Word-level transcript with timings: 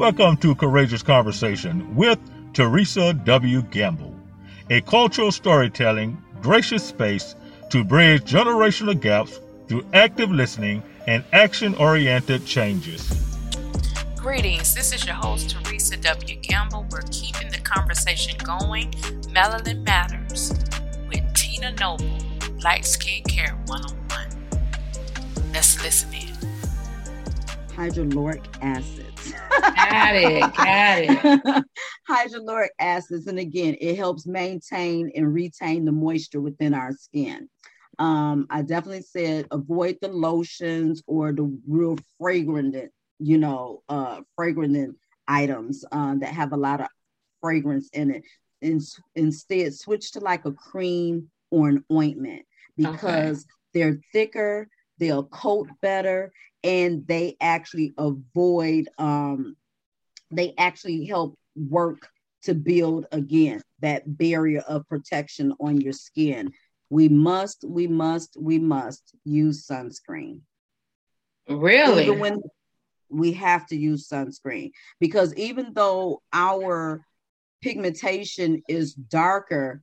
Welcome 0.00 0.38
to 0.38 0.54
Courageous 0.54 1.02
Conversation 1.02 1.94
with 1.94 2.18
Therese 2.54 2.94
W. 2.94 3.60
Gamble, 3.64 4.16
a 4.70 4.80
cultural 4.80 5.30
storytelling, 5.30 6.16
gracious 6.40 6.82
space 6.82 7.34
to 7.68 7.84
bridge 7.84 8.22
generational 8.22 8.98
gaps 8.98 9.40
through 9.68 9.84
active 9.92 10.30
listening 10.30 10.82
and 11.06 11.22
action 11.34 11.74
oriented 11.74 12.46
changes. 12.46 13.12
Greetings, 14.16 14.74
this 14.74 14.94
is 14.94 15.04
your 15.04 15.16
host, 15.16 15.54
Therese 15.54 15.90
W. 15.90 16.36
Gamble. 16.36 16.86
We're 16.90 17.02
keeping 17.10 17.50
the 17.50 17.60
conversation 17.60 18.38
going. 18.42 18.92
Melanin 19.34 19.84
Matters 19.84 20.54
with 21.08 21.34
Tina 21.34 21.72
Noble, 21.72 22.08
Light 22.64 22.86
Skin 22.86 23.22
Care 23.24 23.54
101. 23.66 25.52
Let's 25.52 25.84
listen 25.84 26.14
in. 26.14 26.29
Hyaluronic 27.80 28.44
acids. 28.60 29.32
Got 29.32 30.14
it, 30.14 30.40
got 30.54 30.98
it. 30.98 31.64
Hyaluronic 32.10 32.68
acids, 32.78 33.26
and 33.26 33.38
again, 33.38 33.74
it 33.80 33.96
helps 33.96 34.26
maintain 34.26 35.10
and 35.14 35.32
retain 35.32 35.86
the 35.86 35.92
moisture 35.92 36.42
within 36.42 36.74
our 36.74 36.92
skin. 36.92 37.48
Um, 37.98 38.46
I 38.50 38.60
definitely 38.60 39.00
said 39.00 39.46
avoid 39.50 39.96
the 40.02 40.08
lotions 40.08 41.02
or 41.06 41.32
the 41.32 41.58
real 41.66 41.96
fragrant, 42.18 42.76
you 43.18 43.38
know, 43.38 43.82
uh, 43.88 44.20
fragrant 44.36 44.98
items 45.26 45.82
uh, 45.90 46.16
that 46.16 46.34
have 46.34 46.52
a 46.52 46.58
lot 46.58 46.82
of 46.82 46.88
fragrance 47.40 47.88
in 47.94 48.10
it. 48.10 48.24
In, 48.60 48.82
instead, 49.14 49.72
switch 49.72 50.12
to 50.12 50.20
like 50.20 50.44
a 50.44 50.52
cream 50.52 51.30
or 51.50 51.70
an 51.70 51.82
ointment 51.90 52.42
because 52.76 53.38
okay. 53.38 53.46
they're 53.72 54.00
thicker, 54.12 54.68
they'll 55.00 55.24
coat 55.24 55.68
better, 55.82 56.32
and 56.62 57.04
they 57.08 57.36
actually 57.40 57.94
avoid. 57.98 58.88
Um, 58.98 59.56
they 60.30 60.54
actually 60.56 61.06
help 61.06 61.36
work 61.56 62.08
to 62.44 62.54
build 62.54 63.06
again 63.10 63.60
that 63.80 64.16
barrier 64.16 64.60
of 64.60 64.86
protection 64.88 65.52
on 65.58 65.80
your 65.80 65.92
skin 65.92 66.52
we 66.90 67.08
must, 67.08 67.64
we 67.66 67.86
must, 67.86 68.36
we 68.38 68.58
must 68.58 69.14
use 69.24 69.66
sunscreen. 69.66 70.40
Really? 71.48 72.02
Even 72.02 72.18
when 72.18 72.42
we 73.08 73.32
have 73.32 73.66
to 73.68 73.76
use 73.76 74.08
sunscreen 74.08 74.72
because 74.98 75.34
even 75.34 75.72
though 75.72 76.22
our 76.32 77.04
pigmentation 77.62 78.62
is 78.68 78.94
darker, 78.94 79.82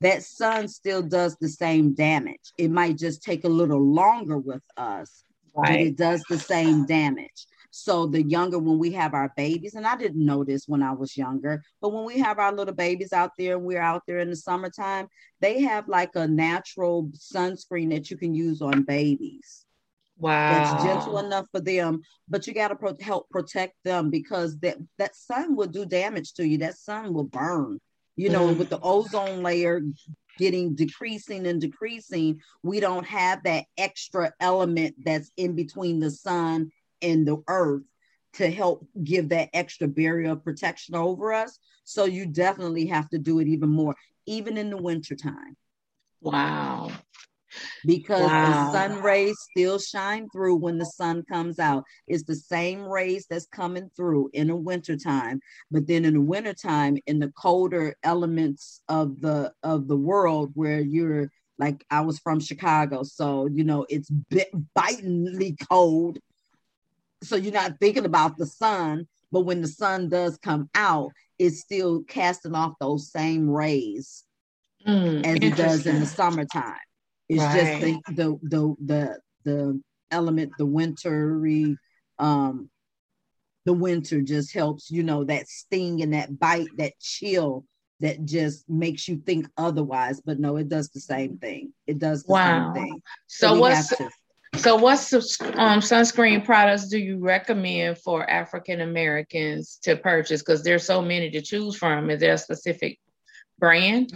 that 0.00 0.22
sun 0.22 0.68
still 0.68 1.02
does 1.02 1.36
the 1.36 1.48
same 1.48 1.94
damage. 1.94 2.52
It 2.58 2.70
might 2.70 2.98
just 2.98 3.22
take 3.22 3.44
a 3.44 3.48
little 3.48 3.82
longer 3.82 4.38
with 4.38 4.62
us, 4.76 5.24
right. 5.54 5.68
but 5.68 5.80
it 5.80 5.96
does 5.96 6.22
the 6.28 6.38
same 6.38 6.86
damage. 6.86 7.46
So 7.70 8.06
the 8.06 8.22
younger 8.22 8.58
when 8.58 8.78
we 8.78 8.92
have 8.92 9.12
our 9.12 9.32
babies, 9.36 9.74
and 9.74 9.86
I 9.86 9.96
didn't 9.96 10.24
know 10.24 10.44
this 10.44 10.66
when 10.66 10.82
I 10.82 10.92
was 10.92 11.16
younger, 11.16 11.62
but 11.82 11.90
when 11.90 12.04
we 12.04 12.18
have 12.20 12.38
our 12.38 12.52
little 12.52 12.74
babies 12.74 13.12
out 13.12 13.32
there 13.36 13.56
and 13.56 13.66
we're 13.66 13.82
out 13.82 14.02
there 14.06 14.18
in 14.18 14.30
the 14.30 14.36
summertime, 14.36 15.08
they 15.40 15.60
have 15.60 15.86
like 15.86 16.14
a 16.14 16.26
natural 16.26 17.10
sunscreen 17.14 17.90
that 17.90 18.10
you 18.10 18.16
can 18.16 18.34
use 18.34 18.62
on 18.62 18.82
babies. 18.82 19.66
Wow. 20.18 20.52
That's 20.52 20.84
gentle 20.84 21.18
enough 21.18 21.48
for 21.52 21.60
them, 21.60 22.00
but 22.28 22.46
you 22.46 22.54
got 22.54 22.68
to 22.68 22.76
pro- 22.76 22.96
help 23.00 23.28
protect 23.28 23.74
them 23.84 24.08
because 24.08 24.58
that 24.60 24.78
that 24.96 25.14
sun 25.14 25.54
will 25.54 25.66
do 25.66 25.84
damage 25.84 26.32
to 26.34 26.46
you. 26.46 26.58
That 26.58 26.78
sun 26.78 27.12
will 27.12 27.24
burn. 27.24 27.78
You 28.16 28.30
know, 28.30 28.48
mm. 28.48 28.58
with 28.58 28.70
the 28.70 28.80
ozone 28.80 29.42
layer 29.42 29.82
getting 30.38 30.74
decreasing 30.74 31.46
and 31.46 31.60
decreasing, 31.60 32.40
we 32.62 32.80
don't 32.80 33.06
have 33.06 33.42
that 33.44 33.64
extra 33.76 34.32
element 34.40 34.94
that's 35.04 35.30
in 35.36 35.54
between 35.54 36.00
the 36.00 36.10
sun 36.10 36.70
and 37.02 37.26
the 37.26 37.42
earth 37.48 37.82
to 38.34 38.50
help 38.50 38.86
give 39.02 39.30
that 39.30 39.48
extra 39.54 39.88
barrier 39.88 40.32
of 40.32 40.44
protection 40.44 40.94
over 40.94 41.32
us. 41.32 41.58
So 41.84 42.04
you 42.04 42.26
definitely 42.26 42.86
have 42.86 43.08
to 43.10 43.18
do 43.18 43.38
it 43.38 43.48
even 43.48 43.70
more, 43.70 43.96
even 44.26 44.58
in 44.58 44.70
the 44.70 44.76
wintertime. 44.76 45.56
Wow. 46.20 46.90
Because 47.84 48.30
wow. 48.30 48.50
the 48.50 48.72
sun 48.72 49.02
rays 49.02 49.36
still 49.50 49.78
shine 49.78 50.28
through 50.30 50.56
when 50.56 50.78
the 50.78 50.84
sun 50.84 51.22
comes 51.30 51.58
out. 51.58 51.84
It's 52.06 52.24
the 52.24 52.34
same 52.34 52.82
rays 52.82 53.26
that's 53.28 53.46
coming 53.46 53.90
through 53.96 54.30
in 54.32 54.48
the 54.48 54.56
wintertime. 54.56 55.40
But 55.70 55.86
then 55.86 56.04
in 56.04 56.14
the 56.14 56.20
wintertime, 56.20 56.98
in 57.06 57.18
the 57.18 57.32
colder 57.36 57.94
elements 58.02 58.80
of 58.88 59.20
the 59.20 59.52
of 59.62 59.88
the 59.88 59.96
world 59.96 60.50
where 60.54 60.80
you're 60.80 61.30
like 61.58 61.84
I 61.90 62.02
was 62.02 62.18
from 62.18 62.40
Chicago, 62.40 63.02
so 63.02 63.46
you 63.46 63.64
know 63.64 63.86
it's 63.88 64.10
bit 64.10 64.50
bitingly 64.74 65.56
cold 65.70 66.18
so 67.22 67.36
you're 67.36 67.52
not 67.52 67.78
thinking 67.80 68.04
about 68.04 68.36
the 68.36 68.46
sun, 68.46 69.06
but 69.32 69.40
when 69.40 69.60
the 69.60 69.68
sun 69.68 70.08
does 70.08 70.38
come 70.38 70.68
out, 70.74 71.10
it's 71.38 71.60
still 71.60 72.02
casting 72.04 72.54
off 72.54 72.74
those 72.80 73.10
same 73.10 73.48
rays 73.50 74.24
mm, 74.86 75.26
as 75.26 75.36
it 75.40 75.56
does 75.56 75.86
in 75.86 76.00
the 76.00 76.06
summertime. 76.06 76.76
It's 77.28 77.42
right. 77.42 77.80
just 77.82 78.06
the, 78.06 78.14
the 78.14 78.38
the 78.42 78.74
the 78.84 79.20
the 79.44 79.80
element, 80.10 80.52
the 80.58 80.66
wintry, 80.66 81.76
um, 82.18 82.70
the 83.64 83.72
winter 83.72 84.22
just 84.22 84.54
helps, 84.54 84.90
you 84.90 85.02
know, 85.02 85.24
that 85.24 85.48
sting 85.48 86.02
and 86.02 86.14
that 86.14 86.38
bite, 86.38 86.68
that 86.78 86.98
chill 87.00 87.64
that 88.00 88.24
just 88.24 88.68
makes 88.68 89.08
you 89.08 89.16
think 89.16 89.48
otherwise. 89.56 90.20
But 90.20 90.38
no, 90.38 90.56
it 90.56 90.68
does 90.68 90.90
the 90.90 91.00
same 91.00 91.38
thing. 91.38 91.72
It 91.86 91.98
does 91.98 92.22
the 92.22 92.32
wow. 92.32 92.72
same 92.74 92.84
thing. 92.84 93.02
So, 93.26 93.48
so 93.48 93.60
what's 93.60 93.92
so, 94.54 94.76
what 94.76 94.98
um, 95.58 95.80
sunscreen 95.80 96.44
products 96.44 96.88
do 96.88 96.98
you 96.98 97.18
recommend 97.18 97.98
for 97.98 98.28
African 98.28 98.80
Americans 98.80 99.78
to 99.82 99.96
purchase? 99.96 100.42
Because 100.42 100.62
there's 100.62 100.84
so 100.84 101.02
many 101.02 101.30
to 101.30 101.42
choose 101.42 101.76
from. 101.76 102.08
Is 102.08 102.20
there 102.20 102.34
a 102.34 102.38
specific 102.38 102.98
brand? 103.58 104.12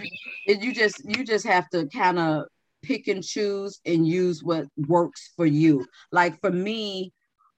You 0.47 0.72
just 0.72 1.03
you 1.04 1.25
just 1.25 1.47
have 1.47 1.69
to 1.71 1.88
kind 1.88 2.19
of 2.19 2.44
pick 2.83 3.09
and 3.09 3.23
choose 3.23 3.81
and 3.85 4.07
use 4.07 4.43
what 4.43 4.67
works 4.77 5.33
for 5.37 5.47
you. 5.47 5.87
Like 6.13 6.41
for 6.41 6.51
me, 6.51 7.13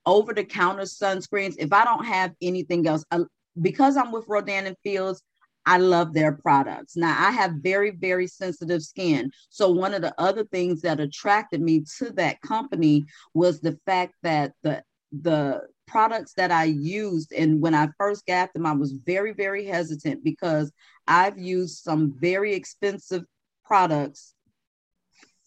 over 0.06 0.32
the 0.32 0.44
counter 0.44 0.82
sunscreens, 0.82 1.54
if 1.58 1.72
I 1.72 1.84
don't 1.84 2.04
have 2.04 2.32
anything 2.42 2.86
else, 2.86 3.04
uh, 3.10 3.24
because 3.60 3.96
I'm 3.96 4.12
with 4.12 4.24
Rodan 4.28 4.66
and 4.66 4.76
Fields, 4.82 5.22
I 5.64 5.78
love 5.78 6.12
their 6.12 6.32
products. 6.32 6.96
Now, 6.96 7.16
I 7.16 7.30
have 7.30 7.52
very, 7.60 7.90
very 7.90 8.26
sensitive 8.26 8.82
skin. 8.82 9.30
So, 9.48 9.70
one 9.70 9.94
of 9.94 10.02
the 10.02 10.14
other 10.18 10.44
things 10.44 10.80
that 10.80 10.98
attracted 10.98 11.60
me 11.60 11.84
to 11.98 12.10
that 12.12 12.40
company 12.40 13.04
was 13.32 13.60
the 13.60 13.78
fact 13.86 14.14
that 14.22 14.52
the 14.62 14.82
the 15.12 15.60
products 15.86 16.32
that 16.34 16.50
I 16.50 16.64
used 16.64 17.32
and 17.32 17.60
when 17.60 17.74
I 17.74 17.88
first 17.98 18.26
got 18.26 18.52
them, 18.54 18.64
I 18.64 18.72
was 18.72 18.92
very, 18.92 19.32
very 19.32 19.66
hesitant 19.66 20.24
because 20.24 20.72
I've 21.06 21.38
used 21.38 21.82
some 21.82 22.14
very 22.18 22.54
expensive 22.54 23.24
products 23.64 24.34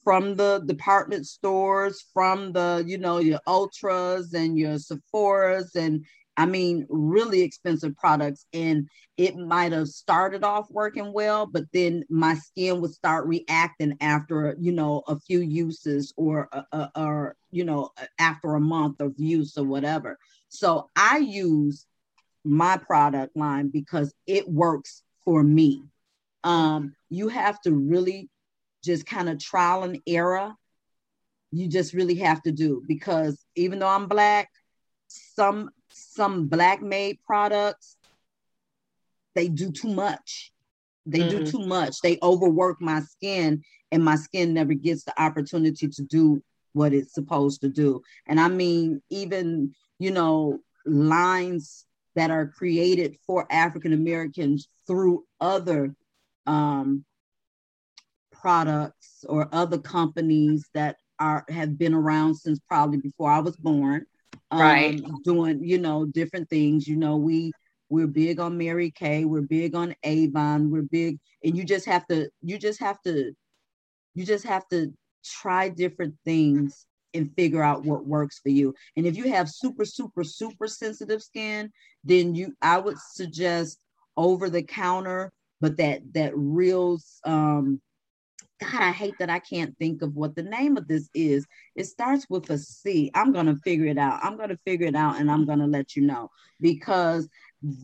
from 0.06 0.36
the 0.36 0.60
department 0.68 1.26
stores, 1.26 2.06
from 2.14 2.54
the, 2.54 2.84
you 2.88 2.98
know, 2.98 3.18
your 3.18 3.40
Ultas 3.48 4.34
and 4.34 4.58
your 4.58 4.78
Sephora's 4.78 5.76
and 5.76 6.06
I 6.38 6.46
mean, 6.46 6.86
really 6.90 7.42
expensive 7.42 7.96
products. 7.96 8.46
And 8.54 8.90
it 9.18 9.38
might 9.38 9.72
have 9.72 9.88
started 9.88 10.44
off 10.44 10.70
working 10.70 11.14
well, 11.14 11.46
but 11.46 11.64
then 11.72 12.04
my 12.10 12.36
skin 12.36 12.82
would 12.82 12.94
start 12.94 13.26
reacting 13.26 13.98
after, 14.02 14.56
you 14.60 14.74
know, 14.74 15.02
a 15.08 15.18
few 15.18 15.40
uses 15.40 16.14
or, 16.18 16.50
uh, 16.52 16.64
uh 16.72 16.88
or, 16.96 17.36
you 17.52 17.64
know, 17.64 17.92
after 18.20 18.56
a 18.56 18.60
month 18.60 19.00
of 19.00 19.14
use 19.18 19.58
or 19.58 19.64
whatever. 19.64 20.20
So 20.50 20.90
I 20.96 21.18
use 21.18 21.88
my 22.44 22.78
product 22.78 23.36
line 23.36 23.70
because 23.70 24.14
it 24.28 24.48
works 24.48 25.04
for 25.24 25.42
me. 25.42 25.84
Um, 26.44 26.96
you 27.10 27.30
have 27.30 27.60
to 27.62 27.72
really 27.72 28.30
just 28.86 29.06
kind 29.06 29.30
of 29.30 29.40
trial 29.40 29.84
and 29.84 30.00
error. 30.08 30.54
You 31.52 31.68
just 31.68 31.94
really 31.94 32.16
have 32.16 32.42
to 32.44 32.52
do 32.52 32.84
because 32.88 33.44
even 33.56 33.80
though 33.80 33.88
I'm 33.88 34.08
black, 34.08 34.50
some 35.08 35.70
some 35.90 36.48
black 36.48 36.82
made 36.82 37.20
products, 37.26 37.98
they 39.36 39.48
do 39.48 39.72
too 39.72 39.94
much. 39.94 40.52
They 41.06 41.20
mm-hmm. 41.20 41.44
do 41.44 41.52
too 41.52 41.66
much. 41.66 42.02
They 42.02 42.18
overwork 42.22 42.82
my 42.82 43.02
skin, 43.02 43.64
and 43.92 44.04
my 44.04 44.16
skin 44.16 44.54
never 44.54 44.74
gets 44.74 45.04
the 45.04 45.22
opportunity 45.22 45.88
to 45.88 46.02
do 46.04 46.42
what 46.74 46.94
it's 46.94 47.14
supposed 47.14 47.62
to 47.62 47.70
do. 47.70 48.02
And 48.28 48.40
I 48.40 48.50
mean, 48.50 49.02
even, 49.10 49.74
you 50.00 50.12
know, 50.12 50.60
lines 50.86 51.86
that 52.16 52.32
are 52.32 52.48
created 52.48 53.18
for 53.26 53.48
African 53.50 53.94
Americans 53.94 54.68
through 54.88 55.26
other 55.40 55.96
um, 56.46 57.06
products 58.46 59.26
or 59.28 59.50
other 59.52 59.80
companies 59.80 60.70
that 60.76 60.98
are 61.20 61.44
have 61.50 61.80
been 61.80 61.96
around 61.96 62.36
since 62.36 62.60
probably 62.68 63.00
before 63.00 63.32
I 63.32 63.40
was 63.40 63.58
born. 63.58 64.06
Um, 64.52 64.60
right. 64.62 65.02
doing 65.24 65.64
you 65.64 65.80
know 65.80 66.06
different 66.06 66.48
things. 66.48 66.88
You 66.88 66.96
know 66.96 67.18
we 67.18 67.52
we're 67.90 68.06
big 68.06 68.40
on 68.40 68.56
mary 68.56 68.92
kay. 68.92 69.26
We're 69.26 69.42
big 69.42 69.74
on 69.74 69.96
avon. 70.04 70.70
We're 70.70 70.84
big 70.84 71.18
and 71.44 71.58
you 71.58 71.64
just 71.64 71.88
have 71.88 72.06
to 72.10 72.30
you 72.44 72.60
just 72.60 72.80
have 72.82 73.02
to 73.08 73.34
you 74.14 74.26
just 74.26 74.46
have 74.46 74.68
to 74.68 74.94
try 75.24 75.68
different 75.70 76.14
things 76.24 76.86
and 77.16 77.34
figure 77.36 77.64
out 77.64 77.84
what 77.84 78.06
works 78.06 78.38
for 78.44 78.50
you. 78.50 78.76
And 78.96 79.08
if 79.08 79.18
you 79.18 79.32
have 79.32 79.50
super, 79.50 79.86
super, 79.86 80.24
super 80.24 80.68
sensitive 80.68 81.24
skin, 81.24 81.72
then 82.04 82.36
you 82.36 82.54
I 82.62 82.78
would 82.78 83.00
suggest 83.14 83.80
over 84.16 84.52
the 84.52 84.62
counter, 84.62 85.32
but 85.62 85.78
that 85.78 86.02
that 86.14 86.32
real 86.36 87.00
um 87.24 87.82
God, 88.60 88.82
I 88.82 88.92
hate 88.92 89.16
that 89.20 89.30
I 89.30 89.40
can't 89.40 89.78
think 89.78 90.02
of 90.02 90.16
what 90.16 90.36
the 90.36 90.44
name 90.44 90.78
of 90.78 90.88
this 90.88 91.10
is. 91.14 91.46
It 91.76 91.86
starts 91.86 92.26
with 92.30 92.50
a 92.50 92.58
C. 92.58 93.12
I'm 93.14 93.34
going 93.34 93.48
to 93.48 93.58
figure 93.58 93.88
it 93.88 93.98
out. 93.98 94.20
I'm 94.24 94.38
going 94.38 94.50
to 94.50 94.60
figure 94.66 94.88
it 94.88 94.96
out 94.96 95.20
and 95.20 95.30
I'm 95.30 95.46
going 95.46 95.60
to 95.60 95.68
let 95.68 95.96
you 95.96 96.04
know 96.04 96.30
because 96.62 97.28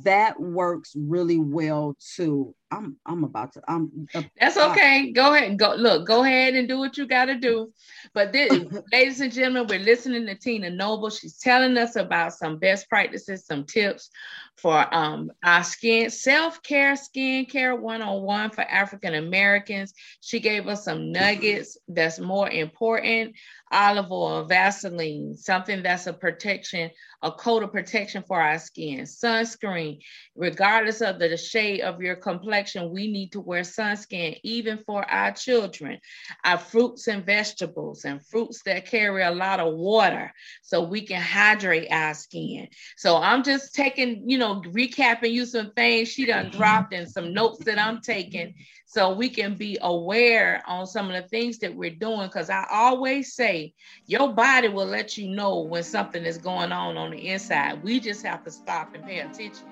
that 0.03 0.39
works 0.39 0.93
really 0.95 1.39
well 1.39 1.97
too. 2.15 2.55
I'm 2.71 2.97
I'm 3.05 3.23
about 3.23 3.53
to 3.53 3.61
I'm 3.67 4.07
uh, 4.15 4.23
That's 4.39 4.57
okay. 4.57 5.09
Uh, 5.09 5.13
go 5.13 5.33
ahead. 5.33 5.49
And 5.49 5.59
go 5.59 5.75
look, 5.75 6.07
go 6.07 6.23
ahead 6.23 6.55
and 6.55 6.67
do 6.67 6.79
what 6.79 6.97
you 6.97 7.05
got 7.05 7.25
to 7.25 7.35
do. 7.35 7.71
But 8.13 8.31
this, 8.31 8.51
ladies 8.91 9.21
and 9.21 9.31
gentlemen, 9.31 9.67
we're 9.67 9.79
listening 9.83 10.25
to 10.25 10.35
Tina 10.35 10.69
Noble. 10.69 11.09
She's 11.09 11.37
telling 11.37 11.77
us 11.77 11.95
about 11.95 12.33
some 12.33 12.57
best 12.57 12.87
practices, 12.89 13.45
some 13.45 13.65
tips 13.65 14.09
for 14.57 14.93
um 14.93 15.31
our 15.43 15.63
skin 15.63 16.09
self-care 16.09 16.93
skincare 16.93 17.79
101 17.79 18.51
for 18.51 18.61
African 18.61 19.15
Americans. 19.15 19.93
She 20.21 20.39
gave 20.39 20.67
us 20.67 20.85
some 20.85 21.11
nuggets 21.11 21.77
that's 21.87 22.19
more 22.19 22.49
important 22.49 23.35
olive 23.71 24.11
oil, 24.11 24.43
Vaseline, 24.43 25.35
something 25.35 25.81
that's 25.81 26.07
a 26.07 26.13
protection, 26.13 26.91
a 27.21 27.31
coat 27.31 27.63
of 27.63 27.71
protection 27.71 28.23
for 28.27 28.41
our 28.41 28.59
skin, 28.59 29.01
sunscreen. 29.01 29.99
Regardless 30.35 31.01
of 31.01 31.19
the 31.19 31.35
shade 31.37 31.81
of 31.81 32.01
your 32.01 32.15
complexion, 32.15 32.60
we 32.91 33.11
need 33.11 33.31
to 33.31 33.39
wear 33.39 33.61
sunscreen, 33.61 34.39
even 34.43 34.77
for 34.77 35.03
our 35.09 35.31
children. 35.31 35.99
Our 36.43 36.57
fruits 36.57 37.07
and 37.07 37.25
vegetables, 37.25 38.05
and 38.05 38.25
fruits 38.25 38.61
that 38.63 38.85
carry 38.85 39.23
a 39.23 39.31
lot 39.31 39.59
of 39.59 39.73
water, 39.73 40.31
so 40.61 40.83
we 40.83 41.01
can 41.01 41.21
hydrate 41.21 41.91
our 41.91 42.13
skin. 42.13 42.67
So 42.97 43.17
I'm 43.17 43.43
just 43.43 43.73
taking, 43.73 44.29
you 44.29 44.37
know, 44.37 44.61
recapping 44.61 45.31
you 45.31 45.45
some 45.45 45.71
things 45.71 46.09
she 46.09 46.25
done 46.25 46.47
mm-hmm. 46.47 46.57
dropped 46.57 46.93
and 46.93 47.09
some 47.09 47.33
notes 47.33 47.63
that 47.65 47.79
I'm 47.79 48.01
taking 48.01 48.53
so 48.91 49.13
we 49.13 49.29
can 49.29 49.55
be 49.55 49.77
aware 49.81 50.61
on 50.67 50.85
some 50.85 51.09
of 51.09 51.13
the 51.13 51.27
things 51.29 51.59
that 51.59 51.73
we're 51.73 51.89
doing 51.89 52.27
because 52.27 52.49
i 52.49 52.65
always 52.69 53.33
say 53.33 53.73
your 54.05 54.33
body 54.33 54.67
will 54.67 54.85
let 54.85 55.17
you 55.17 55.29
know 55.29 55.61
when 55.61 55.83
something 55.83 56.25
is 56.25 56.37
going 56.37 56.73
on 56.73 56.97
on 56.97 57.11
the 57.11 57.29
inside 57.29 57.81
we 57.83 57.99
just 57.99 58.25
have 58.25 58.43
to 58.43 58.51
stop 58.51 58.93
and 58.93 59.05
pay 59.05 59.19
attention 59.19 59.65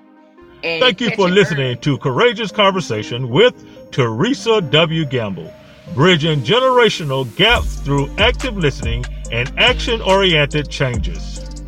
and 0.62 0.82
thank 0.82 1.00
you 1.00 1.10
for 1.12 1.28
listening 1.28 1.78
to 1.78 1.98
courageous 1.98 2.52
conversation 2.52 3.28
with 3.28 3.54
therese 3.92 4.44
w. 4.44 5.04
Gamble 5.04 5.52
bridging 5.94 6.40
generational 6.42 7.34
gaps 7.36 7.80
through 7.80 8.08
active 8.18 8.56
listening 8.56 9.04
and 9.32 9.52
action 9.58 10.00
oriented 10.02 10.68
changes 10.68 11.59